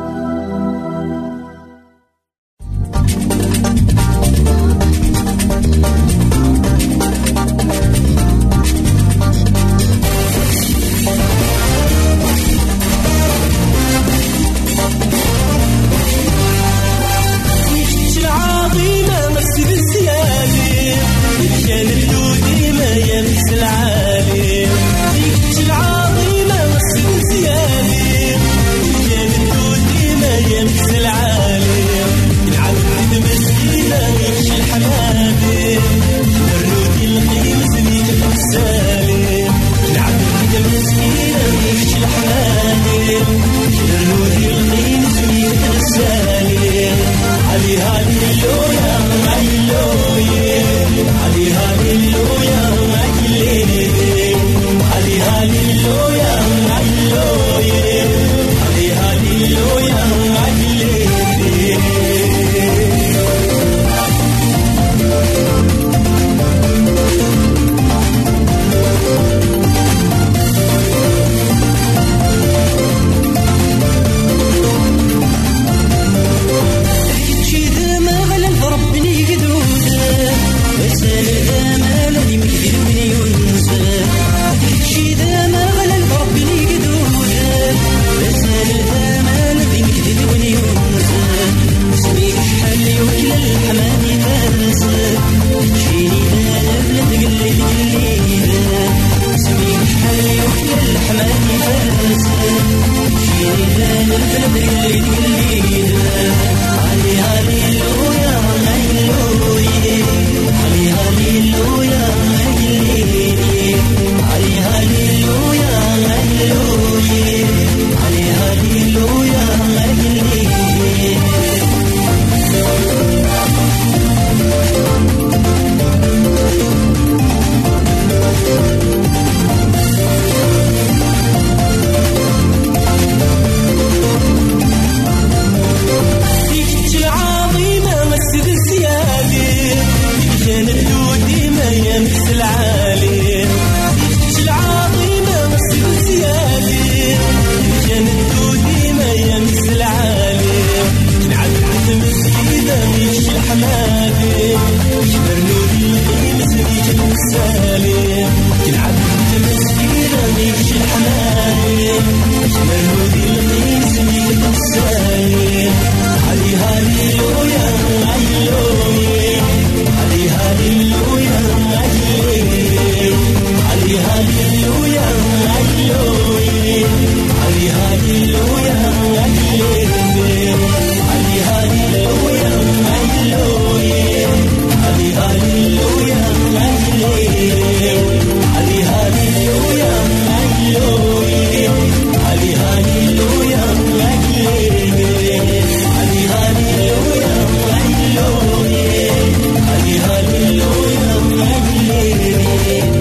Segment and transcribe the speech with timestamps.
[202.18, 202.99] baby.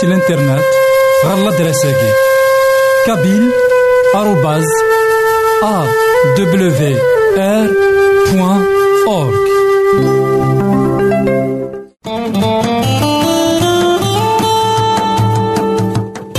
[0.00, 0.64] سي الانترنت
[1.26, 2.12] غالا دراساكي
[3.06, 3.50] كابيل
[4.14, 4.64] آروباز
[5.62, 5.86] أ
[6.38, 6.96] دبليو
[7.38, 7.68] آر
[8.32, 8.64] بوان
[9.06, 9.50] أورك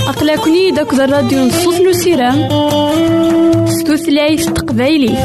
[0.08, 2.48] أقلكني داك الراديو نصوص نسيرام
[3.68, 5.16] ستوثلايف تقبايلي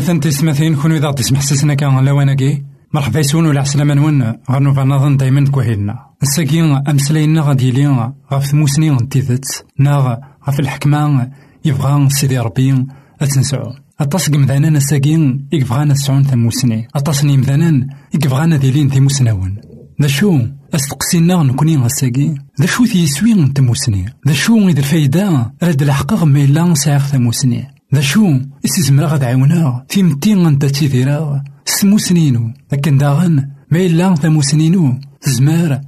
[0.00, 2.62] إثمثن تسمثين كونو إذا تسمح سسنا كان لواناكي
[2.94, 8.90] مرحبا يسون ولا عسلامة نون غير نظن دايما كوهيلنا الساكي أمسلاينا غادي يلي غاف ثموسني
[8.90, 9.44] نتيذت
[9.78, 10.16] ناغ
[10.46, 11.30] غاف الحكمة
[11.64, 12.86] يبغى سيدي ربي
[13.20, 13.72] أتنسعو.
[14.00, 19.56] أطاس قمذانا الساكي يبغانا تسعون ثموسني أطاس نيمذانا يبغانا ديلين ثموسناون
[20.02, 20.40] ذا شو؟
[20.74, 26.74] أستقسينا نكوني غساكي ذا شو تيسوي تموسني ذا شو إذا الفايدة؟ راد الحق ما إلا
[26.74, 33.78] سايغ ثموسني ذا شو إسيزمرا غاد عاونا في متين غنتا تيديرا سموسنينو لكن داغن ما
[33.78, 35.80] إلا ثموسنينو تزمار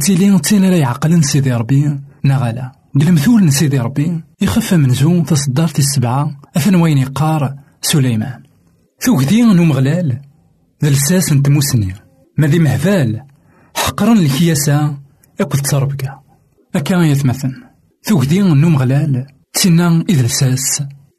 [0.00, 6.40] تيلي تين راه يعقل سيدي ربي نغالا المثول سيدي ربي يخف من زون تصدار السبعة
[6.56, 8.42] أثن وين يقار سليمان
[9.00, 10.20] ثوكدي نومغلال
[10.82, 11.94] ذا الساس نتموسني
[12.38, 13.22] ما ذي مهفال
[13.74, 14.96] حقرا الكياسة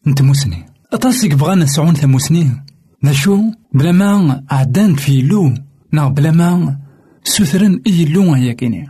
[0.07, 2.63] نتموسني أطاسك بغانا سعون ثموسني
[3.06, 3.42] ذا شو
[3.74, 5.53] بلا ما عدان في لو.
[5.94, 6.80] نا بلا ما
[7.24, 8.88] سوثرن إي لو هيا كيني.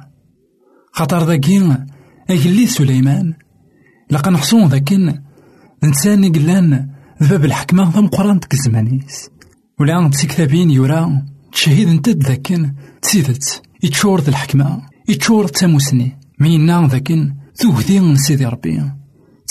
[0.91, 1.77] خاطر ذاكي
[2.29, 3.33] اجلي سليمان.
[4.11, 5.21] لقا نحصون ذاكن
[5.83, 6.89] انسان قلان
[7.23, 9.29] ذباب الحكمة ثم قران تكزمانيس
[9.79, 11.25] ولا تسكتابين يورا.
[11.51, 13.61] تشهيد انت ذاكن تسيدت.
[13.83, 14.81] يتشور الحكمة.
[15.09, 19.00] يتشور تاموسني مينا ذاكن ثوهدي سيدي ربي.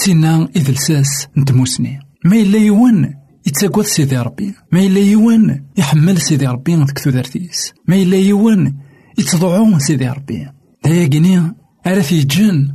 [0.04, 3.14] تينا إذ لساس نتموسني ما إلا يوان
[3.46, 8.74] يتساقوث سيدي ربي ما إلا يوان يحمل سيدي ربي ديك تودرتيس ما إلا يوان
[9.18, 10.48] يتضعو سيدي ربي
[10.84, 11.54] دايا
[11.86, 12.72] أرا في جن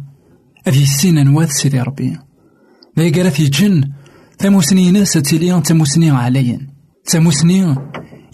[0.68, 2.18] أذي السين أنواث سيدي ربي
[2.98, 3.92] دايا في جن
[4.39, 6.68] ثموسني ناس تيليان تموسني عليا
[7.06, 7.75] تموسني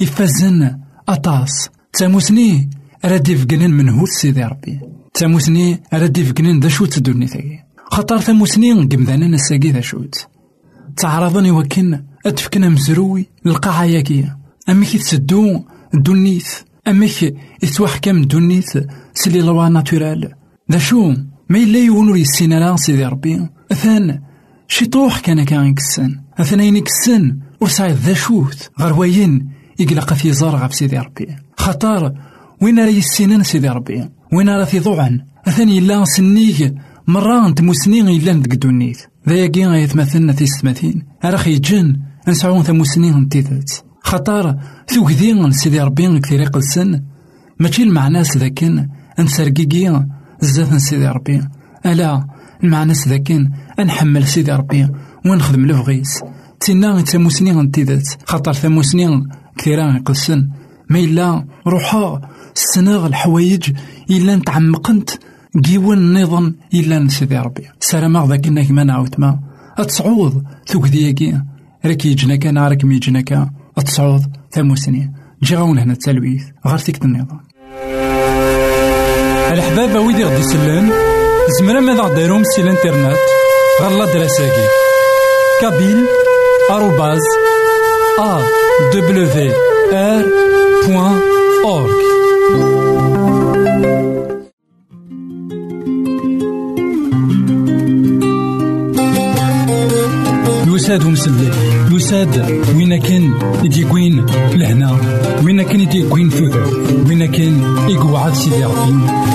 [0.01, 0.79] يفزن
[1.09, 2.69] أطاس تموسني
[3.05, 4.79] ديفقنن من هو سيدي ربي
[5.13, 10.27] تموسني أرا ديفقنن ذا شو تدوني ثقي خطر ثموسني قمذانا نساقي ذا شوت.
[10.97, 14.37] تعرضني وكن أتفكنا مزروي القاعة ياكية
[14.69, 16.49] أمك تسدو دونيث
[16.87, 18.77] أمك يتوحكم دونيث
[19.13, 20.31] سلي لوا ناتورال.
[20.71, 21.13] ذا شو؟
[21.49, 23.47] ما إلا يونو يسينا لا سيدي ربي.
[23.71, 24.21] أثان
[24.67, 26.19] شي طوح كان كان يكسن.
[26.37, 28.69] أثنين يكسن وسعيد ذا شوت.
[28.79, 29.49] غير وين
[29.79, 31.27] يقلق في زرع في سيدي ربي.
[31.57, 32.13] خطر
[32.61, 36.75] وين راه يسينان سيدي ربي؟ وين راه في ضوعا أثاني لا سنيك
[37.07, 38.99] مرة انت مسنين إلا ندق دونيث
[39.29, 43.71] ذايا غيتمثلنا في ستماثين أراخ يجن نسعون ثموسنين نتيذات
[44.01, 47.03] خطار ثوكذي سيدي ربي كثير يقلسن
[47.59, 48.89] ماشي المعناس ذاكن
[49.19, 50.05] نسرقيقي
[50.41, 51.41] زاف سيدي ربي.
[51.85, 52.27] ألا
[52.63, 53.49] المعناس ذاكن
[53.79, 54.87] نحمل سيدي ربي
[55.25, 56.23] ونخدم لفغيس
[56.59, 60.49] تينا ثموسنين نتيذات خاطر ثموسنين كثيرا يقلسن
[60.89, 62.21] ما إلا روحا
[62.55, 63.71] السناغ الحوايج
[64.09, 65.09] إلا نتعمقنت
[65.55, 67.69] جيون النظام إلا نسيدي ربي.
[67.79, 69.39] سلام ذاك إنك ما نعاود ما.
[69.77, 71.41] أتصعود ثوكدياكي
[71.85, 76.43] راك يجناك أنا راك ميجناك أتصعود ثموسنين جي غاون هنا التلويث.
[76.65, 77.41] غير تيك النظام.
[79.51, 80.91] الحبابة ويدي غدي يسلم
[81.59, 83.17] زمرا ماذا غديرهم سي الإنترنت.
[83.81, 84.67] غالا دراساكي.
[85.61, 86.05] كابيل
[86.71, 87.21] آروباز
[88.19, 88.41] أ
[88.93, 89.53] دبليو
[89.93, 90.25] آر
[90.87, 91.19] بوان
[91.65, 92.01] أورك
[100.81, 101.53] يساد ومسلك
[101.91, 103.33] يساد وين كان
[103.63, 104.97] يديكوين لهنا.
[105.43, 106.63] وين كان يديكوين ثوثر
[107.07, 108.65] وين كان يقعد سيدي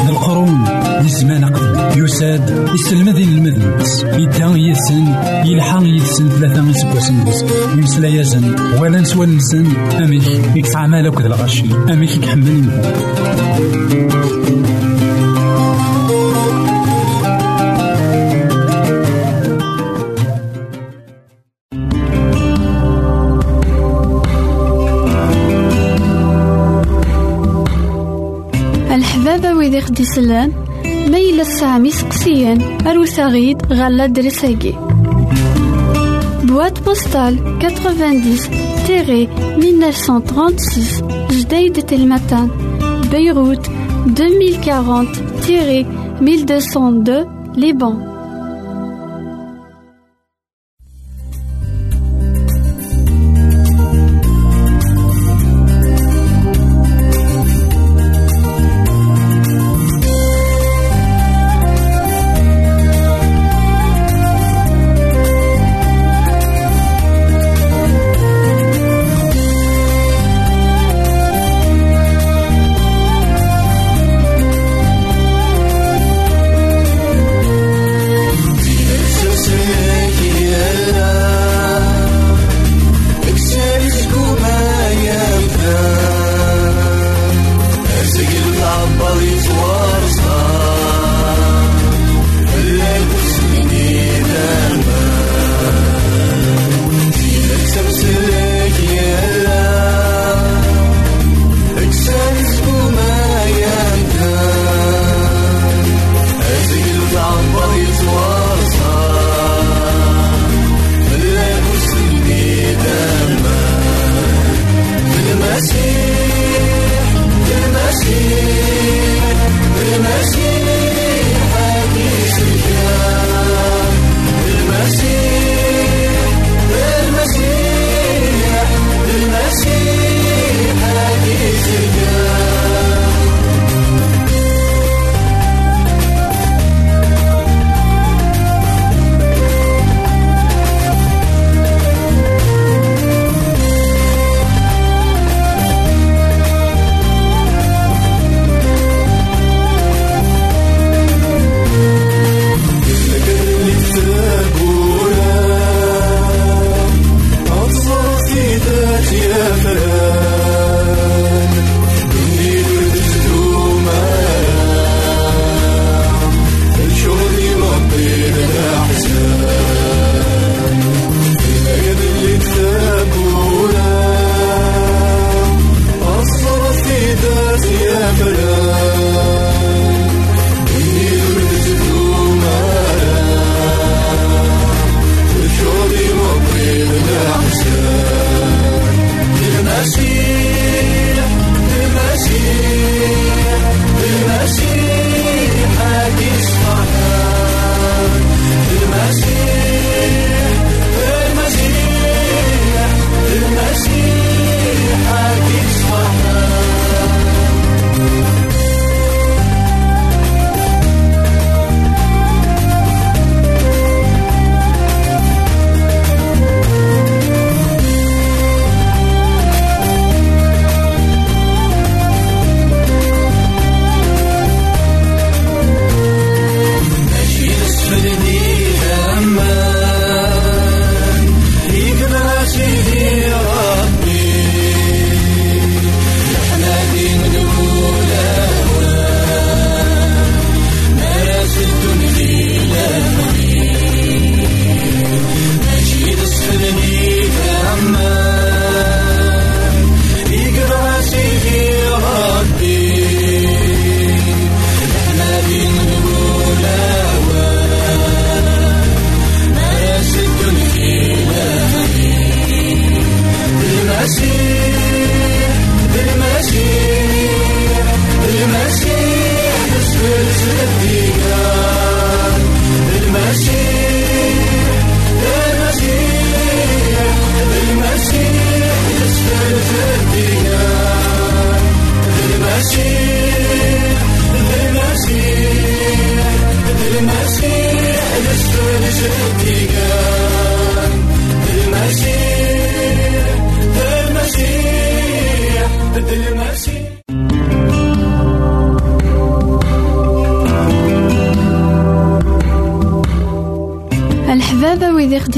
[0.09, 0.65] القرون
[1.01, 2.03] ذي الزمان قبل.
[2.03, 5.07] يساد يسلم ذي المذنبس يدا يسن
[5.45, 7.15] يلحق يسن ثلاثة يسكوسن
[7.79, 8.55] يمسلا يزن.
[8.81, 9.67] ولا نسوى نسن
[10.03, 11.65] أميك يكسع مالك ذا الغشي.
[11.93, 12.65] أميك يحمل
[30.01, 30.53] الحبابة ويدي خدي سلان
[31.11, 34.73] ميلا سامي سقسيان أروساغيد غالا درساقي
[36.45, 39.29] بواد بوستال 90
[39.65, 42.51] 1936 جديد تلمتان
[43.11, 43.71] بيروت
[44.07, 45.07] 2040
[46.23, 48.16] 1202 Liban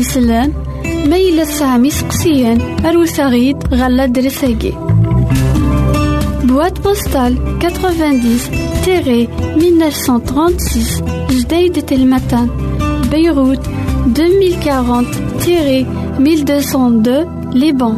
[0.08, 0.52] غادي يسلان
[1.10, 4.72] ما يلا تسعام سقسيان أروت غيد غالا درساكي.
[6.44, 8.40] بواد بوستال 90
[8.84, 12.48] تيري 1936 جديد تلمتان.
[13.10, 13.60] بيروت
[14.18, 15.06] 2040
[15.40, 15.86] تيري
[16.18, 17.96] 1202 ليبان.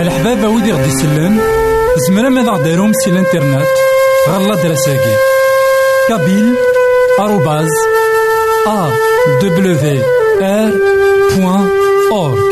[0.00, 1.40] الحبابة ودي غدي يسلم
[2.08, 3.66] زمرا ماذا غديرهم سي الانترنت
[4.28, 5.16] غالا درساكي.
[6.08, 6.54] كابيل
[7.22, 7.80] arrobase
[8.74, 8.92] awr
[10.42, 10.72] ار
[11.32, 11.66] بوان
[12.12, 12.50] اورك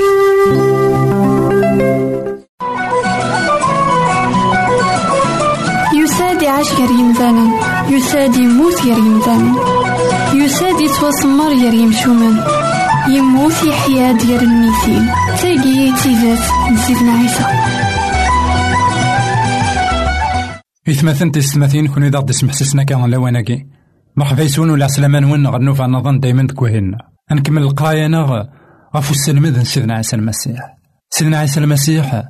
[5.94, 7.44] يساد يعيش غير يمثالا
[7.90, 9.52] يساد يموت غير يمثالا
[10.34, 12.36] يساد يتوسمر غير يمشومان
[13.08, 15.08] يموت يحيا ديال الميتين
[15.42, 17.44] تاقي تيزات نسيتنا عيسى.
[20.88, 23.66] إثمثن تستمثين كون إذا غدي سمح سسنا كان لواناكي.
[24.18, 26.98] مرحبا يسون ولا عسلامة نون غنو في نظن دايما تكوهينا
[27.32, 28.48] نكمل القراية أنا
[28.96, 30.76] غفو السلمد سيدنا عيسى المسيح.
[31.10, 32.22] سيدنا عيسى المسيح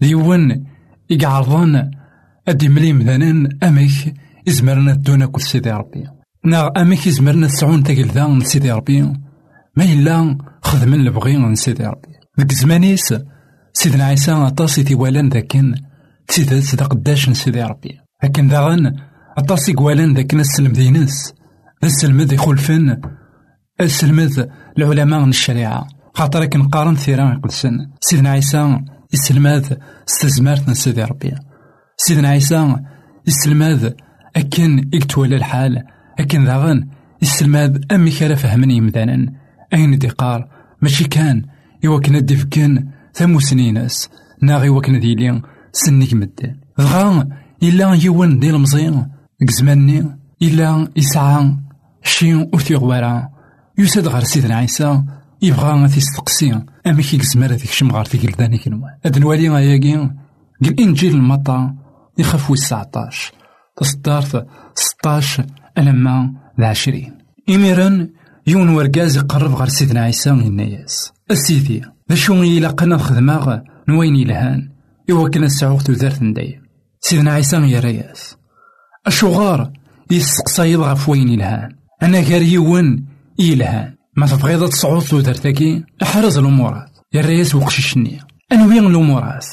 [0.00, 0.64] ديون
[1.10, 1.90] يقعرضان
[2.48, 4.14] أدي ملي مذانين أميك
[4.48, 6.04] إزمرنا دونا كل سيدي ربي.
[6.44, 9.02] نا أميك إزمرنا تسعون تاقل سيدي ربي.
[9.76, 12.08] ما إلا خدمن لبغي سيدي ربي.
[12.38, 13.14] ذاك زمانيس
[13.72, 15.74] سيدنا عيسى أطاس تيوالان ذاكن
[16.28, 17.98] تيدات دا قداش سيدي ربي.
[18.24, 18.96] لكن داغن
[19.38, 21.34] أطاس يقوالان ذاك السلم دينس
[21.84, 23.00] السلمد يخلفن
[23.80, 28.80] السلمد العلماء من الشريعة خاطر كنقارن ثيران يقلسن سيدنا عيسى
[29.14, 29.78] يسلماد
[30.08, 31.34] استزمارت سيدي ربي
[31.96, 32.76] سيدنا عيسى
[33.26, 33.96] يسلماد
[34.36, 35.82] أكن يكتولى الحال
[36.18, 36.88] أكن داغن
[37.22, 39.32] يسلماد أمي كان فهمني مدانا
[39.74, 40.48] أين ديقار
[40.82, 41.42] ماشي كان
[41.84, 44.10] إوا كنا ديفكن ثمو سنينس
[44.42, 47.28] ناغي وكنا ديلي سنيك مدان دغا
[47.62, 48.38] إلا يوان
[49.40, 51.56] ديال مزيان ديك زماني إلا يسعى
[52.02, 53.28] شي ور ورا
[53.78, 55.02] يساد غير سيدنا عيسى
[55.42, 60.10] يبغى تيستقسي أما كي كزمر هذيك شم غير تيقلداني كنوا هاد نوالي غاياكي
[60.62, 61.74] الإنجيل المطا
[62.18, 63.32] يخاف ويس 19
[63.76, 65.46] تصدارت 16
[65.78, 67.18] ألما العشرين
[67.50, 68.10] إميران
[68.46, 74.70] يون ورقاز يقرب غير سيدنا عيسى الناس السيدي ذا شو إلا قنا نوين يلهان
[75.10, 76.62] إوا كنا نسعوغ تودارت ندايم
[77.00, 78.36] سيدنا عيسى يا رياس
[79.06, 79.72] الشغار
[80.10, 81.68] يسقسايض غف وين يلهان.
[82.02, 83.06] أنا غير يون
[83.38, 83.94] يلهان.
[84.16, 86.90] ما تبغيض تصعود تودارتاكي أحرز الأمورات.
[87.12, 88.18] يا رياس وقششني.
[88.52, 89.46] أنا وين الأمورات؟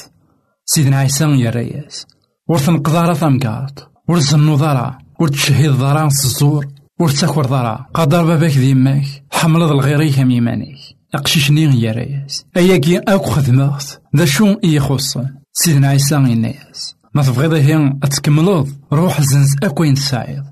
[0.64, 2.06] سيدنا عيسى يا رياس
[2.48, 4.98] ورث نقدارة ثمقاط ورث النظارة.
[5.20, 6.66] ورث تشهيد ضران الزور.
[7.00, 7.86] ورث تاكور ضرا.
[7.94, 10.78] قدر باباك ديماك حملض الغيري كم يمانيك.
[11.14, 13.84] أقششني يا رياس أياكي أكو خدمات.
[14.16, 20.42] ذا شو إي خصن سيدنا عيسى الناس ما تبغيض هي تكملض روح زنز أكوين سعيد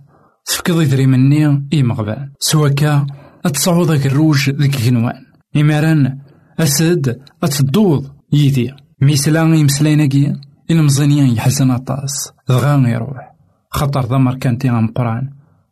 [0.44, 0.78] تفكض
[1.72, 3.06] إي مغبان سواكا
[3.44, 5.22] أتصعود ذاك الروج ذيك جنوان
[5.56, 6.18] إماران
[6.60, 10.32] أسد أتدوض يدي ميسلا يمسلايناكي
[10.70, 13.34] المزنيان يحزن أطاس دغا يروح
[13.70, 15.30] خطر ضمر كانتي غمقران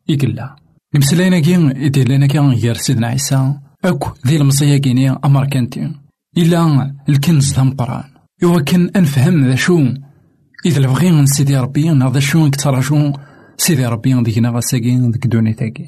[0.08, 0.56] يقلا
[0.94, 5.92] المسلايناكي يدير لنا كان غير سيدنا عيسى أكو ذي المزياكيني أمر كانتي
[6.38, 8.04] إلا الكنز ذا مقران
[8.44, 9.78] إوا كان أنفهم ذا شو
[10.66, 13.12] إذا لبغي من سيدي ربي ذا شو نكتراجو؟
[13.56, 15.86] سيدي ربي ديكنا غاساكي ديك دونيتاكي.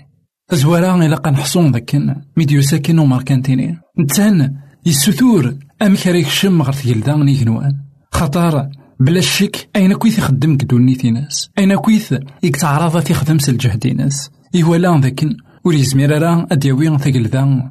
[0.49, 1.97] تزوارا إلا قنحصون ذاك
[2.37, 3.81] ميديو ساكن وماركانتيني.
[3.99, 4.57] نتان
[4.87, 7.73] يسثور أم كاريك شم غير تجلدا نيكنوان
[8.13, 8.69] خطر
[9.01, 15.25] بلا شك أين كويث يخدم كدونيتي ناس؟ أين كويث يكتعرض تيخدم سالجهد ناس؟ إيوالا ذاك
[15.65, 17.71] ور يزمير راه أدياوي تجلدا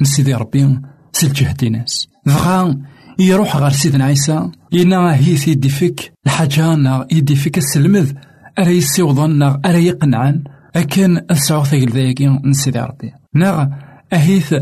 [0.00, 0.78] نسيدي ربي
[1.12, 2.08] سالجهد ناس.
[2.26, 2.80] دغا
[3.18, 4.50] يروح غير سيدنا عيسى.
[4.72, 8.12] ينا هي يدي فيك الحاجة نا يدي فيك السلمذ
[8.58, 10.44] أرا يسيوضن نا أرا يقنعن
[10.76, 13.66] أكن أسعو ثقل ذاكي نسيدي ربي ناغ
[14.12, 14.54] أهيث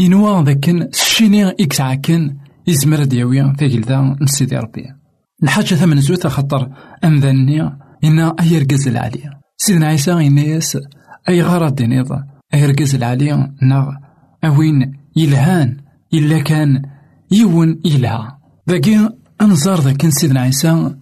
[0.00, 4.84] إنوا ذاكن الشيني إكسعكن يزمر دياوي ثقل ذا نسيدي ربي
[5.42, 6.70] الحاجة ثمن زوث خطر
[7.04, 7.70] أمذني
[8.04, 10.78] إنا أي رقز العالية سيدنا عيسى إنا ياس
[11.28, 12.12] أي غرض دينيض
[12.54, 13.92] أي رقز العالية ناغ
[14.44, 15.76] أوين يلهان
[16.14, 16.82] إلا كان
[17.30, 18.38] يون يلها
[18.70, 19.08] ذاكي
[19.40, 20.94] أنظر ذاك سيدنا عيسى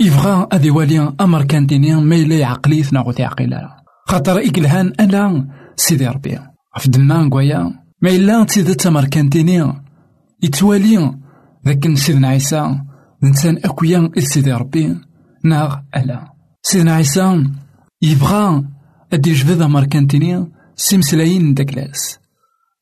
[0.00, 3.54] يبغى أذي والي أمر كان ديني ما إلا عقليث ناغو تعقيل
[4.08, 6.38] خاطر إكلهان أنا سيدي ربي.
[6.78, 9.72] في دمان قويا ما إلا تيدا تمر كان ديني
[10.42, 11.18] يتوالي
[11.66, 12.80] ذاك سيدنا عيسى.
[13.24, 14.96] إنسان أكويا سيدي ربي.
[15.44, 16.32] ناغ ألا.
[16.62, 17.44] سيدنا عيسى
[18.02, 18.64] يبغى
[19.12, 22.18] أدي جبد أمر كان ديني سيمسلاين داكلاس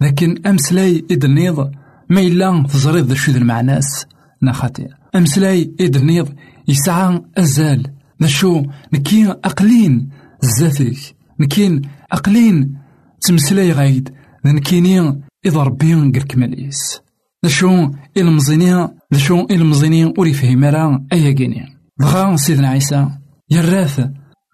[0.01, 1.71] لكن أمسلاي إدنيض
[2.11, 4.07] ما إلا تزريض ذا المعناس.
[4.43, 6.29] نا خاطر أمسلاي إدنيض
[6.69, 7.93] يسعى أزال.
[8.23, 10.11] ذا شو نكين أقلين
[10.59, 10.97] زاتك
[11.41, 12.79] نكين أقلين
[13.21, 14.15] تمسلاي غايد.
[14.45, 17.01] نكيني إذا ربي غير كماليس
[17.45, 23.09] ذا شو المزينيا ذا شو المزينيا وري فهم راه أيا كيني دغا سيدنا عيسى
[23.51, 24.01] يراث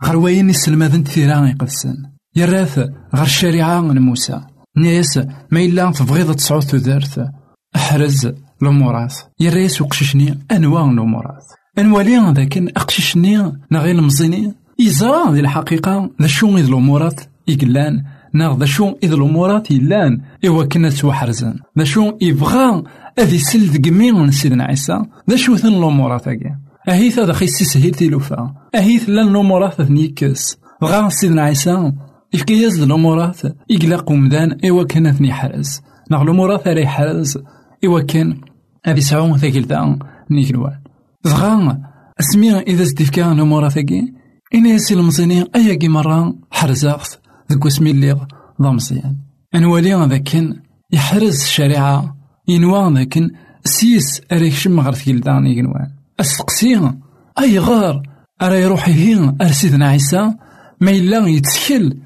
[0.04, 1.96] غير وين السلمذن تثيرا يقدسن
[2.36, 2.78] يراث
[3.14, 4.40] غير الشريعة من موسى.
[4.76, 5.16] نيس
[5.50, 7.30] ما إلا تبغيض تصعود تدارت
[7.76, 11.44] أحرز الأمورات يريس وقششني أنواع الأمورات
[11.78, 18.04] أنوالي ذاك أقششني نغير المزيني يزرى ذي الحقيقة ذا شو ذي الأمورات يقلان.
[18.34, 20.20] ناغ ذا شو إذ الأمورات يلان.
[20.46, 22.82] إوا كنا توحرزن ذا شو يبغى
[23.18, 25.02] أذي يسل دقمي سيدنا عيسى.
[25.30, 26.54] ذا شو ثن الأمورات أكي
[26.88, 31.92] أهيث هذا خيسي سهيل تيلوفا أهيث لأن الأمورات ثنيكس بغا سيدنا عيسى.
[32.34, 33.40] يفكي يزد الأمورات
[33.70, 34.58] إقلاق ومدان.
[34.64, 35.80] إوا كان ثني حرز.
[36.10, 37.38] ناغ الأمورات راه يحرز
[37.84, 38.40] إوا كان
[38.86, 39.98] هذي سعون ثاكل ذا
[40.30, 40.78] نيكلوان
[41.24, 41.80] زغا
[42.20, 44.12] اسمي إذا زدفكا الأمورات ثاكي.
[44.54, 47.20] إنا يسي المزيني أيا مرة حرزاغت
[47.52, 48.20] ذك اسمي اللي
[48.62, 49.16] ضا مزيان
[49.54, 50.56] أنوالي ذاك
[50.92, 52.16] يحرز الشريعة
[52.48, 53.18] ينوى ذاك
[53.64, 56.92] سيس أريك شم غير ثقيل يقنوان أستقسي
[57.38, 58.02] أي غار
[58.42, 60.34] أرى يروح هين أرسيدنا عيسى
[60.80, 61.96] ما إلا يتسكل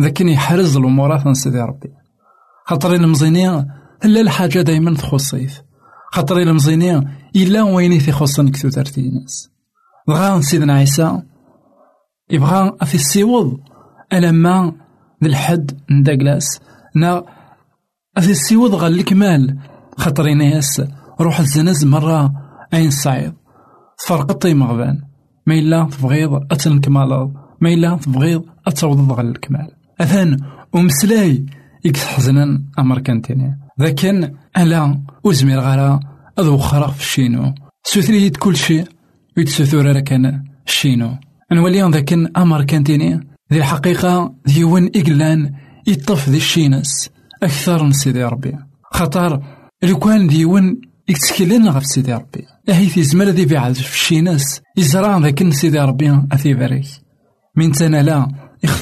[0.00, 1.88] ذاك يحرز الأمورات سيدي ربي.
[2.66, 5.58] خاطر المزيني لا الحاجة دايما تخصيث
[6.12, 9.50] خاطر المزيني إلا وين تخصن كثو ترتي ناس.
[10.08, 11.22] بغا سيدنا عيسى
[12.30, 13.60] يبغى أفي السيوض
[14.12, 14.72] ألما
[15.24, 16.60] ذي الحد نداكلاس
[16.94, 17.24] نا
[18.16, 19.58] أفي السيوض غال الكمال.
[19.98, 20.82] خاطر ناس
[21.20, 22.32] روح الزنز مرة
[22.74, 23.34] أين صعيد
[24.06, 25.02] فرقطي مغبان
[25.46, 29.70] ما إلا تبغيض أتنكمال ما إلا تبغيض أتوضض غال الكمال.
[30.00, 30.36] أثان
[30.72, 31.46] ومسلاي
[31.84, 36.00] يكتحزنن أمريكانتيني لكن ألا أزمير غارا
[36.38, 38.84] أذو خرق في الشينو سوثريت كل شيء
[39.36, 41.14] ويتسوثور كان الشينو
[41.52, 43.20] نولي ذاك أمريكانتيني
[43.52, 45.54] ذي الحقيقة ديون إقلان
[45.86, 47.10] يطف ذي الشينس
[47.42, 48.56] أكثر من سيدي ربي
[48.92, 49.42] خطر
[49.82, 55.52] لو كان ديون يتسكلن غف سيدي ربي أهي زمر ذي بعد في الشينس يزرع ذاك
[55.52, 56.84] سيدي ربي أثي بارك
[57.56, 58.28] من تنا لا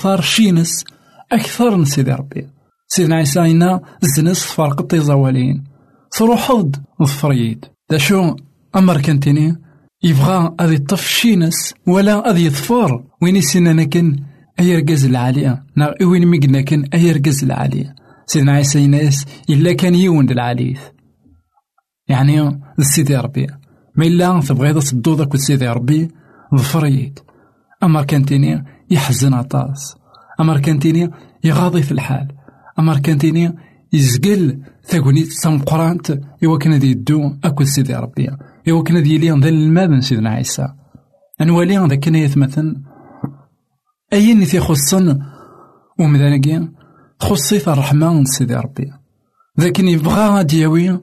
[0.06, 0.84] الشينس
[1.32, 2.55] أكثر من سيدي ربي
[2.88, 3.80] سيدنا عيسى إنا
[4.16, 5.64] زنس فرق الطيزوالين
[6.10, 8.36] تروحض ظفريد دا شو
[8.76, 9.56] أمريكانتيني
[10.02, 13.04] يبغى أذي يطف الشينس ولا أذي يظفر.
[13.22, 14.16] وين يسنى كن
[14.60, 15.64] أي رقز العالية.
[15.76, 17.94] نا وين ميقنا كن أي رقز العالية.
[18.26, 20.80] سيدنا عيسى يناس إلا كان يون العاليث
[22.08, 23.46] يعني سيدي ربي.
[23.96, 26.08] ما إلا تبغي تصدو ذاك سيدي ربي
[26.54, 27.20] ظفريت
[27.82, 29.96] أمر كانتيني يحزن عطاس.
[30.40, 31.10] أمر كانتيني
[31.44, 32.28] يغاضي في الحال.
[32.78, 33.54] أمر كانتيني
[33.92, 38.30] يزقل ثاقونيت سمقرانت إوا كان ذي يدو أكل سيدي ربي.
[38.68, 40.68] إوا كان ذي يليان ذا الماذن سيدنا عيسى.
[41.40, 42.82] أنوالي ذا كان يثمثن
[44.12, 45.18] أين في خصن؟
[45.98, 46.68] ومذانكي
[47.20, 48.92] تخصيت الرحمن سيدي ربي.
[49.58, 51.00] لكن يبغى غادي ياوي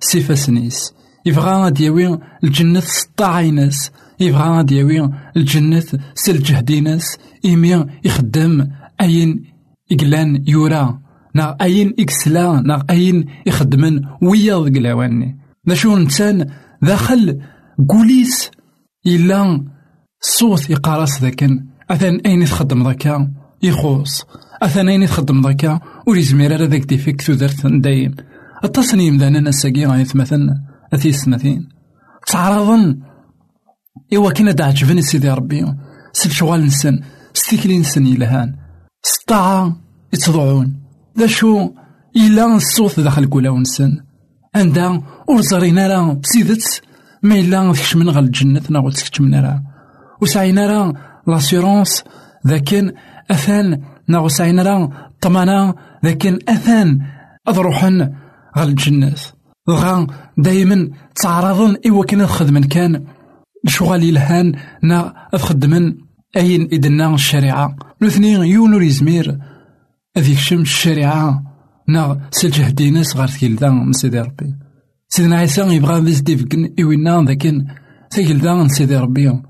[0.00, 0.92] سيفا سنيس.
[1.26, 3.90] يبغى غادي ياوي الجنة سطاع عيناس.
[4.20, 5.82] يبغى غادي ياوي الجنة
[6.14, 8.68] سل جهديناس إيميا يخدم
[9.00, 9.55] أين
[9.92, 11.00] إقلان يورا
[11.34, 16.46] نا أين إكسلا نا أين يخدمن ويا ذك لاواني ذا شو إنسان
[16.82, 17.40] داخل
[17.88, 18.50] قوليس
[19.06, 19.64] إلا
[20.20, 21.66] صوت يقارس ذاكن.
[21.90, 24.24] أثان أين تخدم ذاكا؟ يخوص
[24.62, 28.14] أثان أين تخدم ذاكا؟ ور يزمير على ذاك ديفيك تودرت دايم
[28.64, 30.54] التصنيم ذا أنا ساقي غايثمثل
[30.94, 31.68] أثي سنتين
[32.26, 33.00] تعرضن.
[34.14, 35.74] إوا كنا دا عجبني سيدي ربي.
[36.12, 37.00] سل شغال نسن.
[37.34, 38.56] ستيكلي نسن يلهان
[39.06, 39.76] سطاعة
[40.12, 40.80] يتضعون.
[41.18, 41.70] ذا شو
[42.16, 44.02] إلا الصوت داخل كولا ونسن.
[44.54, 46.82] عندها ور زرينا راه بسيدت
[47.22, 49.62] ما إلا تكشمن غا الجنة ناغو تكشمن راه
[50.22, 50.94] وسعينا راه
[51.26, 52.04] لاسيرونس
[52.46, 52.92] ذاكن
[53.30, 53.82] أثان.
[54.08, 57.00] ناغو سعينا راه طمانا ذاكن أثان
[57.46, 58.12] أضروحن
[58.58, 59.14] غا الجنة.
[59.70, 60.06] غا
[60.38, 60.90] دايما
[61.22, 63.04] تعرضن إوا كنا خدمن كان.
[63.66, 66.05] شغال يلهان نا أخدمن
[66.36, 69.38] أين إدنا الشريعة؟ الاثنين يونو يزمير
[70.16, 71.42] أذ يكشم الشريعة؟
[71.88, 74.54] نا سلجه ديناس غار ثقيلدا من سيدي ربي.
[75.08, 77.66] سيدنا عيسى يبغى بيز ديفكن إوينا ذاكن.
[78.10, 79.42] ثقيلدا من سيدي ربي.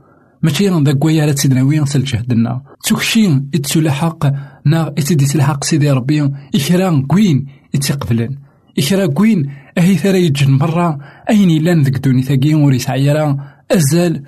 [0.43, 2.63] ماشي ذاك ويا سيدنا وين سلجه دنا.
[2.85, 4.27] تكشي إتسلحق.
[4.67, 4.95] نا
[5.33, 6.31] تلحق سيدي ربي.
[6.55, 8.39] إكرا كوين إتقبلن
[8.79, 10.99] إكرا كوين أهي ثرا يجن مرة.
[11.31, 13.37] أين يلان ذك دوني ثاقي وريس عيرا.
[13.71, 14.23] أزال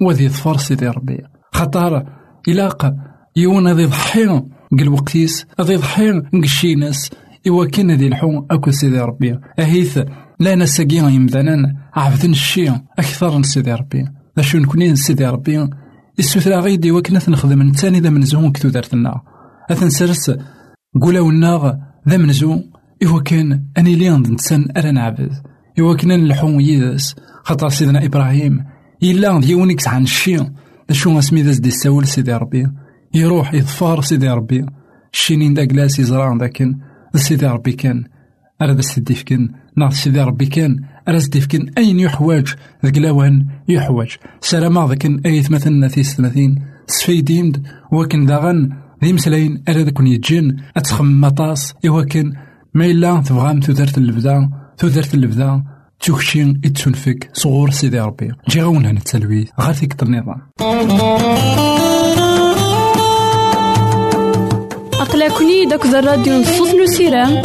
[0.00, 1.33] وذي ظفر سيدي ربي.
[1.54, 2.06] خطر
[2.48, 2.94] إلاق
[3.36, 4.42] يونا ذي ضحي
[4.78, 7.10] قل وقتيس ذي ضحي نقشي ناس
[7.48, 9.38] إوا كان ذي الحو أكو سيدي ربي.
[9.58, 9.98] أهيث
[10.40, 14.04] لا نساقي يمدانا عبدن الشي أكثر من سيدي ربي.
[14.38, 15.68] ذا نكوني سيدي ربي
[16.18, 19.20] السوثرا غيدي وكنا نخدم نتاني ذا منزوم كتو دارتنا
[19.70, 20.36] أثن سرس
[21.02, 21.72] قولا وناغ
[22.08, 22.64] ذا منزوم
[23.06, 25.32] إوا كان أني لي نتسان أرا نعبد.
[25.80, 27.14] إوا كنا نلحو يدس
[27.44, 28.64] خاطر سيدنا إبراهيم
[29.02, 30.50] إلا ديونيكس عن الشي ذا
[30.90, 32.70] شو اسمي ذا زدي الساول سيدي ربي.
[33.14, 34.66] يروح يظفار سيدي ربي.
[35.12, 36.78] الشينين دا كلاس يزرع ذاكن
[37.14, 38.04] سيدي ربي كان.
[38.62, 39.48] أراد سيدي فكن.
[39.76, 40.84] ناض سيدي ربي كان.
[41.08, 41.70] أراد سيدي فكن.
[41.78, 48.72] أين يحواج ذاك لاوان يحواج سلام ذاك أي مثلا ثيس ثلاثين سفيديمد وكن داغن
[49.04, 51.74] ذي مسلاين ألا ذاكن يجين أتخم مطاس.
[51.86, 52.32] إوا كان
[52.74, 55.64] ما إلا تبغام تودرت اللبدا تودرت اللبدا
[56.06, 58.32] تكشين اتسنفك صغور سيدي ربي.
[58.48, 60.40] جي غاونا نتسلوي غير فيك النظام
[65.00, 67.42] أقلكني داك الراديو نصوص نسيران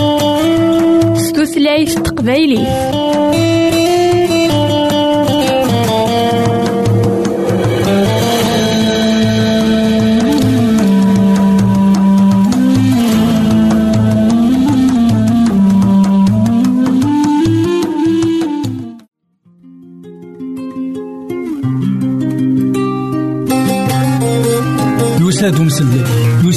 [1.18, 2.68] ستوثلايف تقبايلي.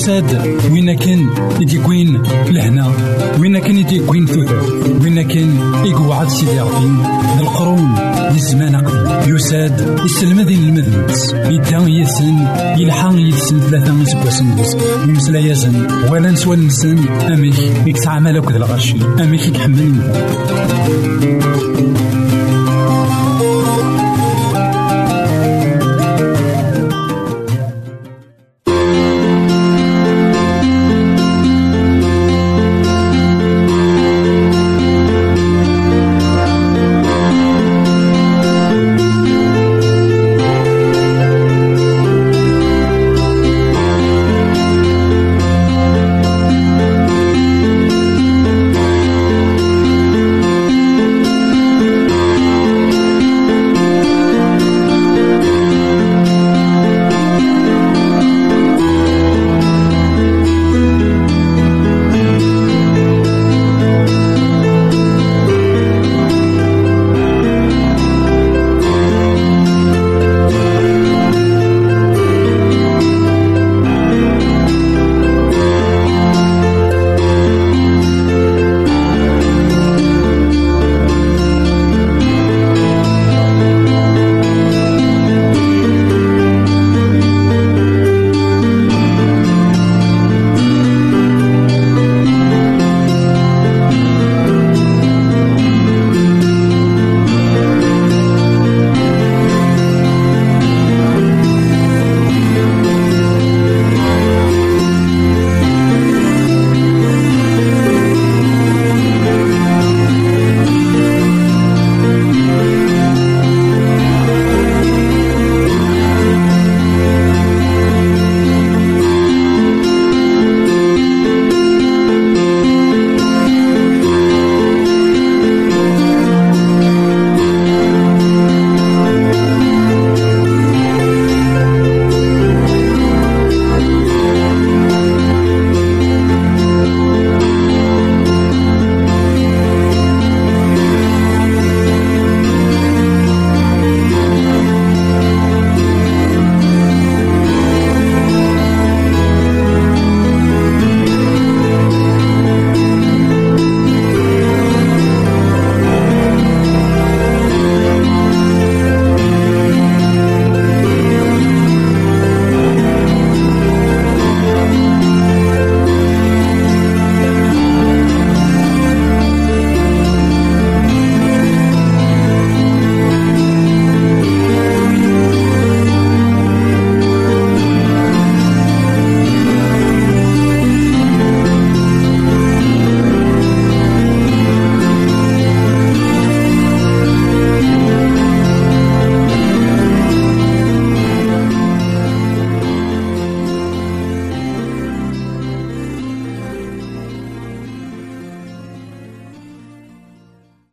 [0.02, 2.92] يساد وين كان يديكوين لهنا.
[3.40, 4.62] وين كان يديكوين ثوثر
[5.02, 7.94] وين كان يقعد سيدي ربي القرون
[8.32, 12.46] للزمان قبل يساد يسلم ذي المذنبس يدان يسن
[12.78, 14.76] يلحق يسن ثلاثة سبوسن بس
[15.08, 15.86] يمسلا يزن.
[16.10, 16.98] ولا نسوى نسن.
[17.08, 18.96] أميك يكسع مالك ذا الغرشي.
[19.22, 19.92] أميك يكحمل